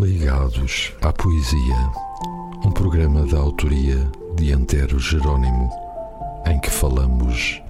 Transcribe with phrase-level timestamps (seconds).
[0.00, 1.92] Ligados à Poesia,
[2.64, 5.68] um programa da autoria de Antero Jerónimo,
[6.46, 7.60] em que falamos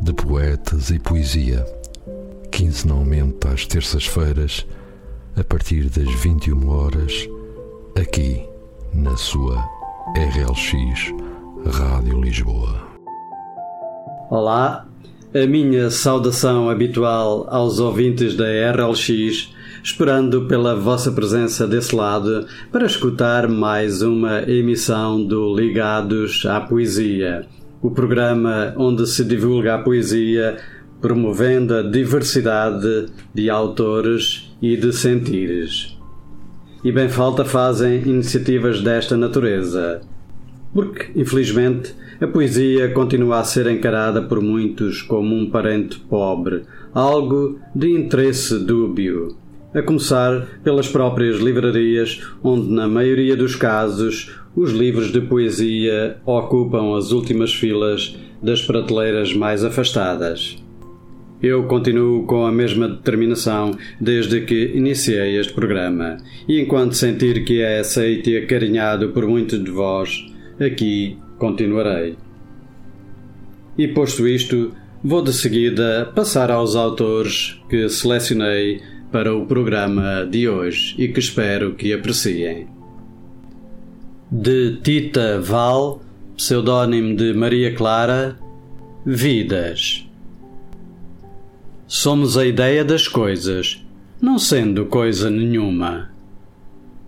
[0.00, 1.62] de poetas e poesia,
[2.50, 4.66] quinzenalmente às terças-feiras,
[5.36, 7.28] a partir das 21 horas,
[8.00, 8.42] aqui
[8.94, 9.62] na sua
[10.16, 11.12] RLX
[11.70, 12.88] Rádio Lisboa.
[14.30, 14.86] Olá,
[15.34, 22.86] a minha saudação habitual aos ouvintes da RLX esperando pela vossa presença desse lado para
[22.86, 27.46] escutar mais uma emissão do Ligados à Poesia,
[27.82, 30.56] o programa onde se divulga a poesia
[31.00, 35.98] promovendo a diversidade de autores e de sentires.
[36.82, 40.00] E bem falta fazem iniciativas desta natureza,
[40.72, 46.62] porque, infelizmente, a poesia continua a ser encarada por muitos como um parente pobre,
[46.94, 49.43] algo de interesse dúbio
[49.74, 56.96] a começar pelas próprias livrarias, onde, na maioria dos casos, os livros de poesia ocupam
[56.96, 60.56] as últimas filas das prateleiras mais afastadas.
[61.42, 67.60] Eu continuo com a mesma determinação desde que iniciei este programa, e enquanto sentir que
[67.60, 70.24] é aceito e acarinhado por muitos de vós,
[70.60, 72.16] aqui continuarei.
[73.76, 74.72] E posto isto,
[75.02, 78.80] vou de seguida passar aos autores que selecionei
[79.14, 82.66] para o programa de hoje e que espero que apreciem.
[84.28, 86.02] De Tita Val,
[86.36, 88.36] pseudónimo de Maria Clara,
[89.06, 90.04] Vidas.
[91.86, 93.86] Somos a ideia das coisas,
[94.20, 96.10] não sendo coisa nenhuma.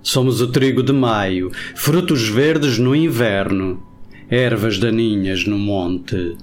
[0.01, 3.83] Somos o trigo de maio, frutos verdes no inverno,
[4.31, 6.37] ervas daninhas no monte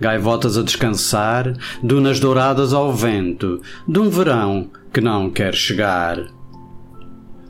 [0.00, 6.18] gaivotas a descansar, dunas douradas ao vento, de um verão que não quer chegar.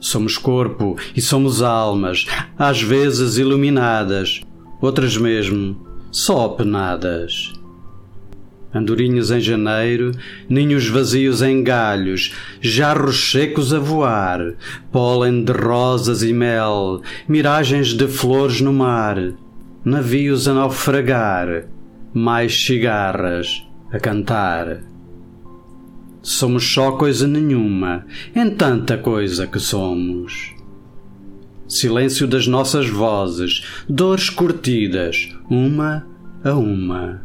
[0.01, 2.27] Somos corpo e somos almas,
[2.59, 4.41] às vezes iluminadas,
[4.81, 7.53] outras mesmo só penadas.
[8.73, 10.13] Andorinhas em janeiro,
[10.49, 14.55] ninhos vazios em galhos, jarros secos a voar,
[14.93, 19.17] pólen de rosas e mel, miragens de flores no mar,
[19.83, 21.67] navios a naufragar,
[22.19, 24.83] mais cigarras a cantar.
[26.21, 30.53] Somos só coisa nenhuma, em tanta coisa que somos.
[31.69, 36.05] Silêncio das nossas vozes, dores curtidas, uma
[36.43, 37.23] a uma.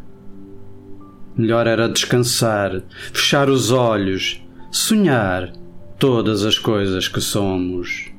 [1.35, 5.51] Melhor era descansar, fechar os olhos, sonhar
[5.97, 8.11] todas as coisas que somos.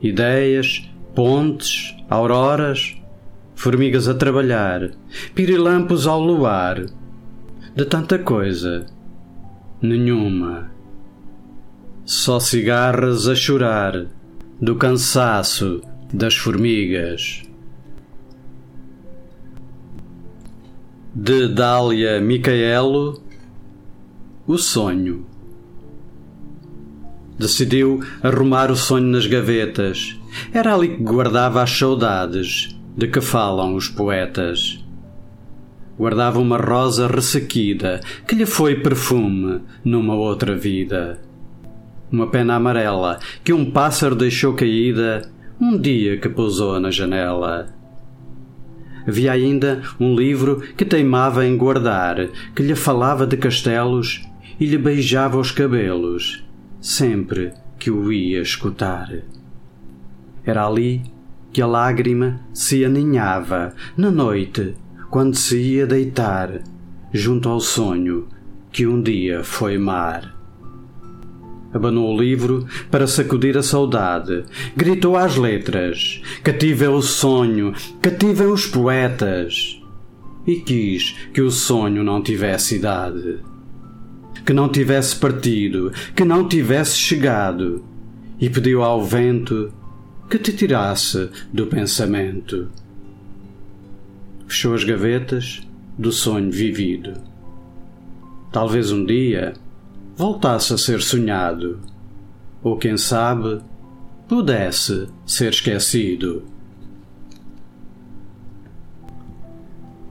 [0.00, 2.96] Ideias, pontes, auroras,
[3.56, 4.92] formigas a trabalhar,
[5.34, 6.86] pirilampos ao luar,
[7.74, 8.86] de tanta coisa,
[9.82, 10.70] nenhuma.
[12.04, 14.06] Só cigarras a chorar
[14.60, 15.80] do cansaço
[16.12, 17.42] das formigas.
[21.14, 23.22] De Dália Micaelo,
[24.46, 25.26] O Sonho.
[27.38, 30.18] Decidiu arrumar o sonho nas gavetas.
[30.52, 34.82] Era ali que guardava as saudades de que falam os poetas.
[35.98, 41.20] Guardava uma rosa ressequida que lhe foi perfume numa outra vida.
[42.10, 45.30] Uma pena amarela que um pássaro deixou caída
[45.60, 47.68] um dia que pousou na janela.
[49.06, 54.22] Havia ainda um livro que teimava em guardar, que lhe falava de castelos
[54.58, 56.44] e lhe beijava os cabelos,
[56.80, 59.10] sempre que o ia escutar.
[60.44, 61.02] Era ali
[61.56, 64.74] que a lágrima se aninhava na noite
[65.08, 66.60] quando se ia deitar
[67.10, 68.28] junto ao sonho
[68.70, 70.36] que um dia foi mar.
[71.72, 74.44] Abanou o livro para sacudir a saudade,
[74.76, 77.72] gritou às letras: Cativem o sonho,
[78.02, 79.80] cativem os poetas!
[80.46, 83.40] E quis que o sonho não tivesse idade,
[84.44, 87.82] que não tivesse partido, que não tivesse chegado,
[88.38, 89.72] e pediu ao vento
[90.28, 92.68] que te tirasse do pensamento.
[94.46, 95.62] Fechou as gavetas
[95.96, 97.14] do sonho vivido.
[98.52, 99.54] Talvez um dia
[100.16, 101.78] voltasse a ser sonhado,
[102.62, 103.60] ou quem sabe,
[104.28, 106.44] pudesse ser esquecido.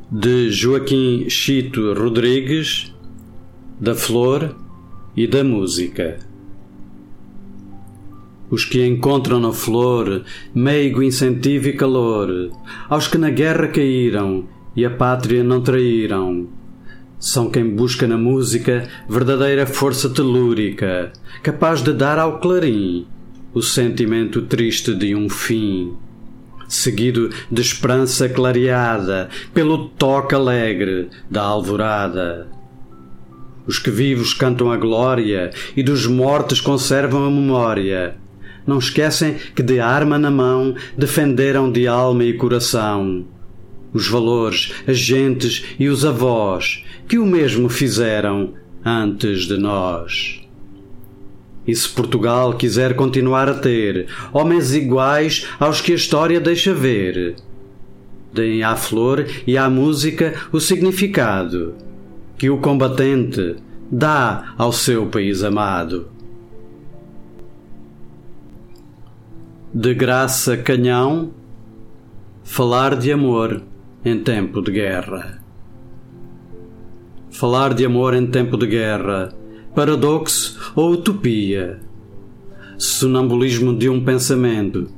[0.10, 2.94] De Joaquim Chito Rodrigues,
[3.82, 4.56] da Flor
[5.16, 6.20] e da Música
[8.50, 12.52] os que encontram na flor meigo incentivo e calor,
[12.90, 14.46] aos que na guerra caíram
[14.76, 16.48] e a pátria não traíram,
[17.18, 21.12] São quem busca na música verdadeira força telúrica,
[21.42, 23.08] capaz de dar ao clarim
[23.54, 25.94] o sentimento triste de um fim,
[26.68, 32.48] seguido de esperança clareada pelo toque alegre da alvorada.
[33.66, 38.18] Os que vivos cantam a glória e dos mortos conservam a memória.
[38.66, 43.26] Não esquecem que de arma na mão defenderam de alma e coração
[43.96, 48.54] os valores, as gentes e os avós que o mesmo fizeram
[48.84, 50.42] antes de nós.
[51.66, 57.36] E se Portugal quiser continuar a ter homens iguais aos que a história deixa ver,
[58.34, 61.74] deem à flor e à música o significado
[62.38, 63.56] que o combatente
[63.90, 66.10] dá ao seu país amado.
[69.78, 71.34] De graça canhão,
[72.46, 73.62] falar de amor
[74.06, 75.44] em tempo de guerra.
[77.30, 79.36] Falar de amor em tempo de guerra,
[79.76, 81.82] paradoxo ou utopia,
[82.78, 84.90] sonambulismo de um pensamento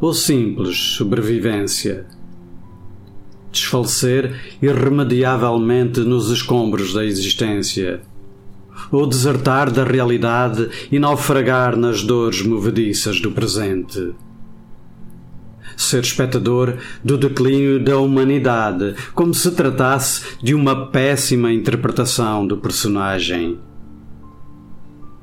[0.00, 2.08] ou simples sobrevivência.
[3.52, 8.02] Desfalecer irremediavelmente nos escombros da existência,
[8.90, 14.14] ou desertar da realidade e naufragar nas dores movediças do presente
[15.76, 23.58] ser espectador do declínio da humanidade, como se tratasse de uma péssima interpretação do personagem.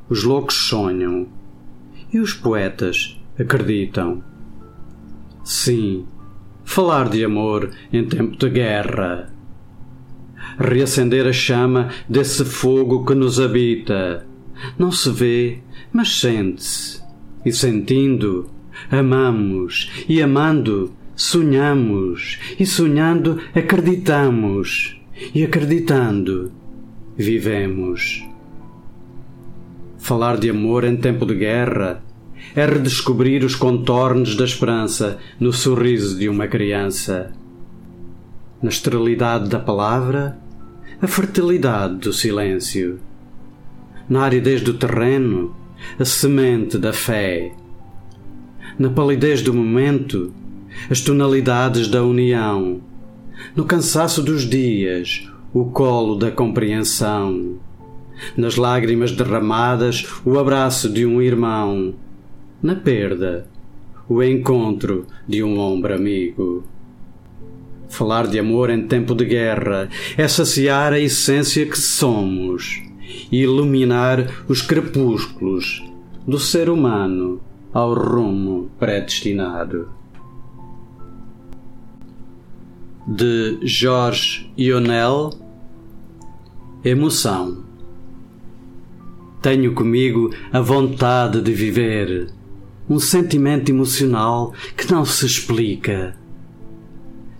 [0.07, 1.27] Os loucos sonham
[2.13, 4.23] e os poetas acreditam.
[5.43, 6.05] Sim,
[6.63, 9.33] falar de amor em tempo de guerra.
[10.57, 14.25] Reacender a chama desse fogo que nos habita.
[14.77, 15.59] Não se vê,
[15.91, 17.01] mas sente-se.
[17.45, 18.49] E sentindo,
[18.89, 24.99] amamos e amando sonhamos e sonhando acreditamos
[25.33, 26.51] e acreditando
[27.15, 28.23] vivemos.
[29.97, 32.03] Falar de amor em tempo de guerra
[32.55, 37.31] é redescobrir os contornos da esperança no sorriso de uma criança.
[38.63, 40.39] Na esterilidade da palavra,
[40.99, 42.99] a fertilidade do silêncio.
[44.09, 45.55] Na aridez do terreno,
[45.99, 47.53] a semente da fé
[48.77, 50.33] na palidez do momento,
[50.89, 52.81] as tonalidades da união,
[53.55, 57.59] no cansaço dos dias, o colo da compreensão,
[58.35, 61.93] nas lágrimas derramadas, o abraço de um irmão,
[62.61, 63.47] na perda,
[64.09, 66.63] o encontro de um ombro amigo.
[67.93, 69.87] Falar de amor em tempo de guerra
[70.17, 72.81] é saciar a essência que somos
[73.31, 75.83] e iluminar os crepúsculos
[76.27, 77.39] do ser humano
[77.71, 79.91] ao rumo predestinado.
[83.05, 85.29] De Jorge Ionel
[86.83, 87.63] Emoção
[89.39, 92.31] Tenho comigo a vontade de viver,
[92.89, 96.22] um sentimento emocional que não se explica.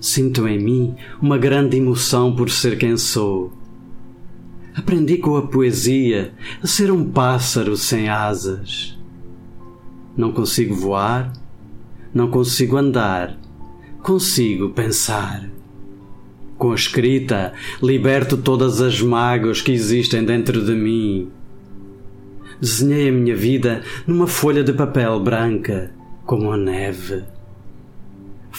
[0.04, 3.54] Sinto em mim uma grande emoção por ser quem sou.
[4.76, 8.98] Aprendi com a poesia a ser um pássaro sem asas
[10.16, 11.34] não consigo voar,
[12.14, 13.38] não consigo andar,
[14.02, 15.50] consigo pensar.
[16.58, 21.30] Com a escrita, liberto todas as mágoas que existem dentro de mim.
[22.62, 25.92] Desenhei a minha vida numa folha de papel branca,
[26.26, 27.24] como a neve.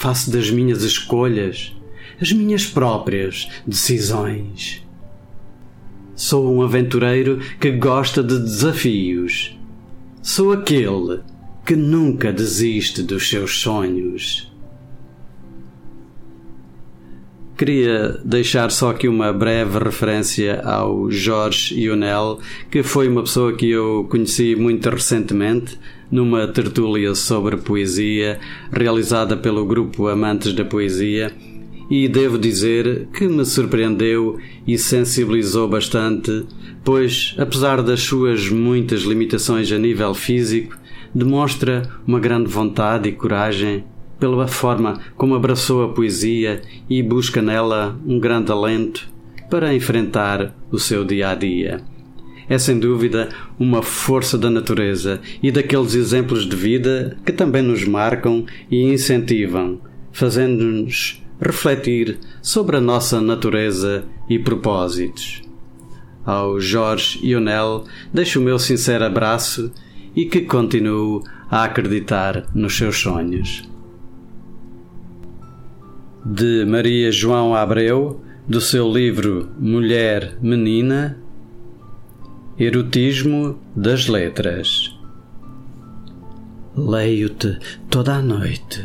[0.05, 1.75] Faço das minhas escolhas
[2.21, 4.85] as minhas próprias decisões.
[6.15, 9.57] Sou um aventureiro que gosta de desafios.
[10.21, 11.21] Sou aquele
[11.65, 14.53] que nunca desiste dos seus sonhos.
[17.57, 23.71] Queria deixar só aqui uma breve referência ao Jorge Ionel, que foi uma pessoa que
[23.71, 25.79] eu conheci muito recentemente
[26.11, 28.39] numa tertúlia sobre poesia
[28.71, 31.33] realizada pelo grupo Amantes da Poesia
[31.89, 36.45] e devo dizer que me surpreendeu e sensibilizou bastante,
[36.83, 40.77] pois, apesar das suas muitas limitações a nível físico,
[41.13, 43.83] demonstra uma grande vontade e coragem
[44.19, 49.07] pela forma como abraçou a poesia e busca nela um grande alento
[49.49, 51.94] para enfrentar o seu dia a dia.
[52.47, 57.83] É sem dúvida uma força da natureza e daqueles exemplos de vida que também nos
[57.83, 59.79] marcam e incentivam,
[60.11, 65.41] fazendo-nos refletir sobre a nossa natureza e propósitos.
[66.25, 67.83] Ao Jorge Ionel
[68.13, 69.71] deixo o meu sincero abraço
[70.15, 73.69] e que continuo a acreditar nos seus sonhos.
[76.25, 81.19] De Maria João Abreu, do seu livro Mulher Menina,
[82.57, 84.97] Erotismo das Letras.
[86.73, 87.59] Leio-te
[87.89, 88.81] toda a noite.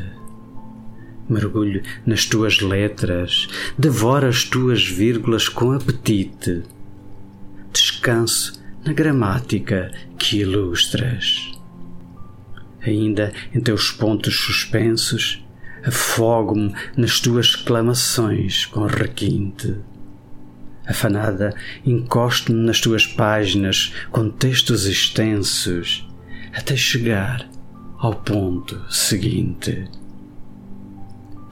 [1.28, 3.46] Mergulho nas tuas letras,
[3.78, 6.64] devoro as tuas vírgulas com apetite.
[7.72, 11.52] Descanso na gramática que ilustras.
[12.84, 15.44] Ainda em teus pontos suspensos,
[15.84, 19.76] afogo-me nas tuas exclamações com requinte.
[20.90, 21.54] Afanada,
[21.86, 26.08] encosto-me nas tuas páginas com textos extensos,
[26.52, 27.48] até chegar
[27.98, 29.88] ao ponto seguinte.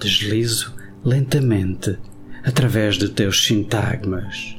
[0.00, 1.98] Deslizo lentamente
[2.42, 4.56] através de teus sintagmas.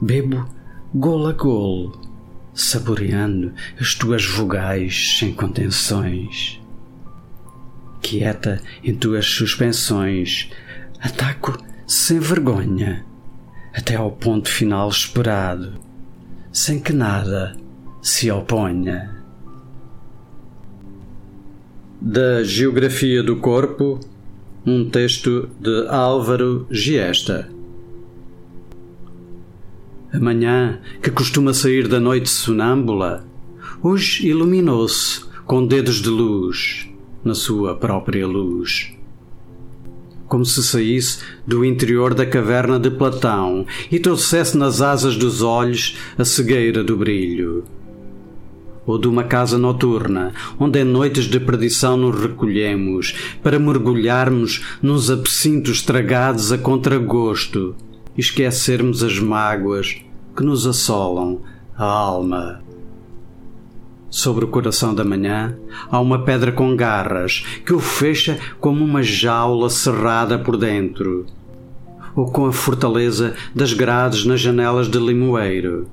[0.00, 0.48] Bebo
[0.94, 2.00] golo a golo,
[2.54, 6.60] saboreando as tuas vogais sem contenções
[8.10, 10.50] quieta em tuas suspensões,
[11.00, 11.56] ataco
[11.86, 13.04] sem vergonha,
[13.74, 15.72] até ao ponto final esperado,
[16.52, 17.56] sem que nada
[18.02, 19.16] se oponha.
[22.00, 24.00] Da Geografia do Corpo,
[24.66, 27.50] um texto de Álvaro Giesta.
[30.12, 33.24] A manhã, que costuma sair da noite sonâmbula,
[33.82, 36.88] hoje iluminou-se com dedos de luz
[37.22, 38.92] na sua própria luz.
[40.30, 45.98] Como se saísse do interior da caverna de Platão e trouxesse nas asas dos olhos
[46.16, 47.64] a cegueira do brilho.
[48.86, 55.10] Ou de uma casa noturna, onde em noites de perdição nos recolhemos para mergulharmos nos
[55.10, 57.74] absintos tragados a contragosto
[58.16, 59.96] esquecermos as mágoas
[60.36, 61.40] que nos assolam
[61.76, 62.69] a alma.
[64.10, 65.56] Sobre o coração da manhã
[65.88, 71.26] há uma pedra com garras que o fecha como uma jaula cerrada por dentro,
[72.16, 75.88] ou com a fortaleza das grades nas janelas de limoeiro.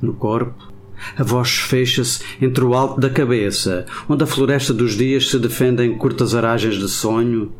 [0.00, 0.72] No corpo,
[1.18, 5.82] a voz fecha-se entre o alto da cabeça, onde a floresta dos dias se defende
[5.82, 7.50] em curtas aragens de sonho,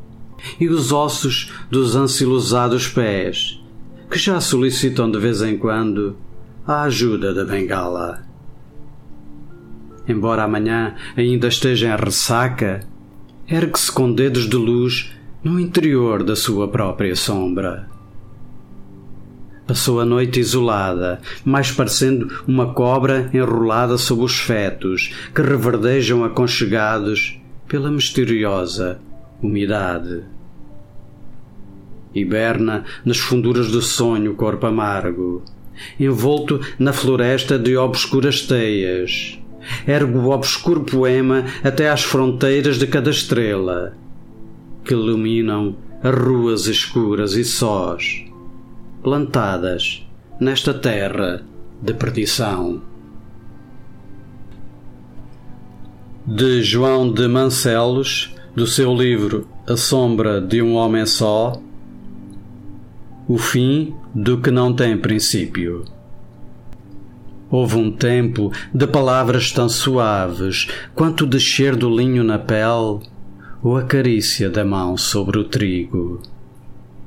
[0.60, 3.60] e os ossos dos ansilosados pés,
[4.08, 6.16] que já solicitam de vez em quando
[6.64, 8.33] a ajuda da bengala
[10.08, 12.80] embora amanhã ainda esteja em ressaca,
[13.48, 17.88] ergue-se com dedos de luz no interior da sua própria sombra.
[19.66, 27.40] Passou a noite isolada, mais parecendo uma cobra enrolada sob os fetos que reverdejam aconchegados
[27.66, 29.00] pela misteriosa
[29.42, 30.22] umidade.
[32.14, 35.42] Hiberna nas funduras do sonho corpo amargo,
[35.98, 39.38] envolto na floresta de obscuras teias,
[39.86, 43.96] ergo o obscuro poema até às fronteiras de cada estrela,
[44.84, 48.24] que iluminam as ruas escuras e sós,
[49.02, 50.06] plantadas
[50.40, 51.42] nesta terra
[51.80, 52.82] de perdição.
[56.26, 61.60] De João de Mancelos, do seu livro A Sombra de um Homem Só,
[63.26, 65.84] o fim do que não tem princípio.
[67.54, 72.98] Houve um tempo de palavras tão suaves quanto o descer do linho na pele
[73.62, 76.20] ou a carícia da mão sobre o trigo.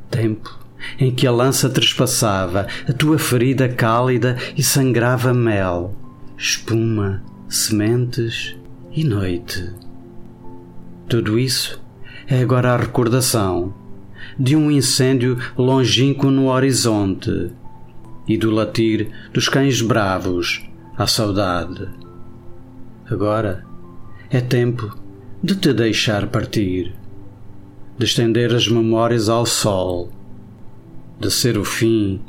[0.10, 0.58] Tempo
[0.98, 5.94] em que a lança trespassava a tua ferida cálida e sangrava mel,
[6.38, 8.56] espuma, sementes
[8.94, 9.70] e noite.
[11.10, 11.84] Tudo isso
[12.26, 13.74] é agora a recordação
[14.40, 17.52] de um incêndio longínquo no horizonte
[18.28, 20.64] e do latir dos cães bravos
[20.98, 21.88] à saudade.
[23.10, 23.66] Agora
[24.30, 24.94] é tempo
[25.42, 26.94] de te deixar partir,
[27.98, 30.12] de estender as memórias ao sol,
[31.20, 32.20] de ser o fim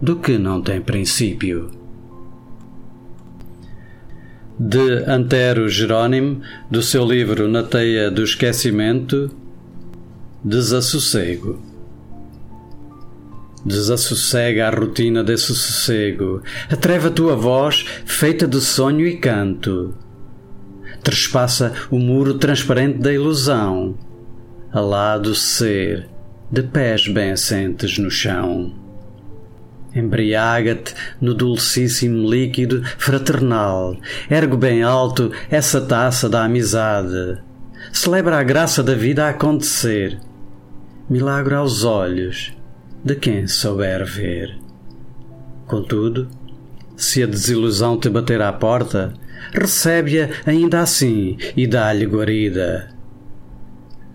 [0.00, 1.70] do que não tem princípio.
[4.58, 6.40] De Antero Jerônimo,
[6.70, 9.30] do seu livro Na Teia do Esquecimento,
[10.44, 11.73] Desassossego.
[13.64, 19.94] Desassossega a rotina desse sossego, atreva a tua voz feita de sonho e canto.
[21.02, 23.94] Trespassa o muro transparente da ilusão,
[24.70, 26.08] alá do ser,
[26.50, 28.74] de pés bem assentes no chão.
[29.94, 33.96] Embriaga-te no dulcíssimo líquido fraternal,
[34.30, 37.38] ergue bem alto essa taça da amizade.
[37.92, 40.18] Celebra a graça da vida a acontecer.
[41.08, 42.52] Milagre aos olhos,
[43.04, 44.58] de quem souber ver.
[45.66, 46.28] Contudo,
[46.96, 49.12] se a desilusão te bater à porta,
[49.52, 52.88] recebe-a ainda assim e dá-lhe guarida.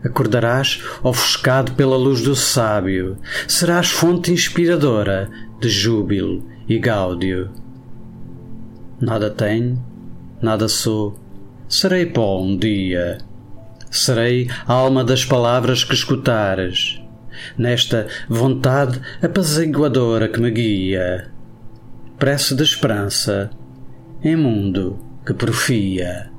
[0.03, 3.17] Acordarás ofuscado pela luz do sábio,
[3.47, 5.29] serás fonte inspiradora
[5.59, 7.51] de júbilo e gáudio.
[8.99, 9.83] Nada tenho,
[10.41, 11.19] nada sou,
[11.67, 13.17] serei pó um dia.
[13.91, 16.98] Serei alma das palavras que escutares,
[17.57, 21.31] nesta vontade apaziguadora que me guia.
[22.17, 23.49] Prece de esperança
[24.23, 26.29] em mundo que profia.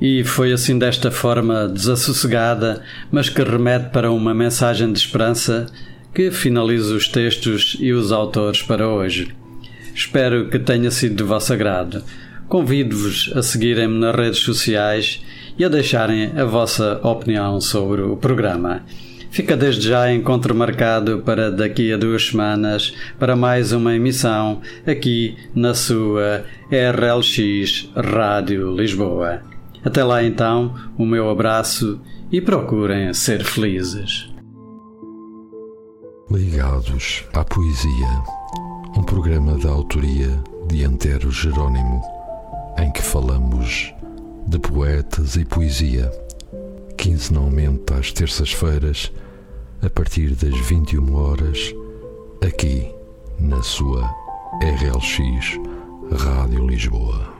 [0.00, 5.66] E foi assim desta forma desassossegada, mas que remete para uma mensagem de esperança,
[6.14, 9.34] que finalizo os textos e os autores para hoje.
[9.94, 12.04] Espero que tenha sido de vosso agrado.
[12.48, 15.24] Convido-vos a seguirem-me nas redes sociais
[15.58, 18.82] e a deixarem a vossa opinião sobre o programa.
[19.30, 25.36] Fica desde já encontro marcado para daqui a duas semanas para mais uma emissão aqui
[25.54, 29.42] na sua RLX Rádio Lisboa.
[29.84, 32.00] Até lá então, o meu abraço
[32.32, 34.28] e procurem ser felizes.
[36.30, 38.22] Ligados à Poesia,
[38.96, 42.00] um programa da autoria de Antero Jerónimo,
[42.78, 43.92] em que falamos
[44.46, 46.10] de poetas e poesia,
[46.96, 49.12] quinzenalmente às terças-feiras,
[49.82, 51.74] a partir das 21 horas,
[52.40, 52.88] aqui
[53.40, 54.08] na sua
[54.62, 55.58] RLX
[56.12, 57.35] Rádio Lisboa.